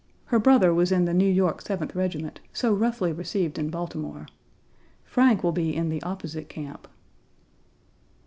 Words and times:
Her 0.33 0.39
brother 0.39 0.73
was 0.73 0.91
in 0.91 1.05
the 1.05 1.13
New 1.13 1.31
York 1.31 1.61
Seventh 1.61 1.93
Regiment, 1.93 2.39
so 2.53 2.73
roughly 2.73 3.13
received 3.13 3.59
in 3.59 3.69
Baltimore. 3.69 4.25
Frank 5.05 5.43
will 5.43 5.51
be 5.51 5.75
in 5.75 5.89
the 5.89 6.01
opposite 6.01 6.49
camp. 6.49 6.87